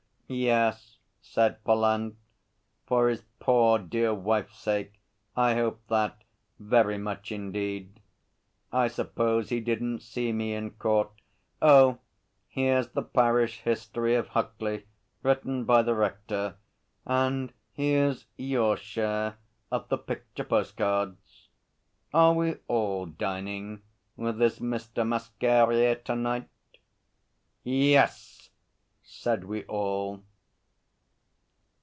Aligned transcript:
'Yes,' 0.33 0.97
said 1.21 1.61
Pallant. 1.65 2.15
'For 2.87 3.09
his 3.09 3.21
poor, 3.41 3.77
dear 3.77 4.13
wife's 4.13 4.57
sake 4.57 4.93
I 5.35 5.55
hope 5.55 5.81
that, 5.89 6.23
very 6.57 6.97
much 6.97 7.33
indeed. 7.33 7.99
I 8.71 8.87
suppose 8.87 9.49
he 9.49 9.59
didn't 9.59 9.99
see 9.99 10.31
me 10.31 10.53
in 10.53 10.71
Court. 10.71 11.09
Oh, 11.61 11.99
here's 12.47 12.87
the 12.91 13.01
parish 13.01 13.59
history 13.59 14.15
of 14.15 14.29
Huckley 14.29 14.85
written 15.21 15.65
by 15.65 15.81
the 15.81 15.95
Rector 15.95 16.55
and 17.05 17.51
here's 17.73 18.23
your 18.37 18.77
share 18.77 19.35
of 19.69 19.89
the 19.89 19.97
picture 19.97 20.45
postcards. 20.45 21.49
Are 22.13 22.31
we 22.33 22.55
all 22.69 23.05
dining 23.05 23.81
with 24.15 24.37
this 24.39 24.59
Mr. 24.59 25.05
Masquerier 25.05 25.95
to 26.05 26.15
night?' 26.15 26.47
'Yes!' 27.63 28.37
said 29.03 29.43
we 29.43 29.63
all. 29.65 30.23